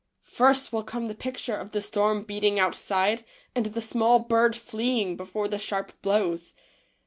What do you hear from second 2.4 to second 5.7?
out side and the small bird fleeing before the